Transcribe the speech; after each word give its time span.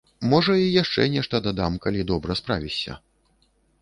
Можа, 0.29 0.53
і 0.61 0.69
яшчэ 0.81 1.03
нешта 1.15 1.41
дадам, 1.47 1.77
калі 1.83 2.07
добра 2.13 2.39
справішся. 2.41 2.97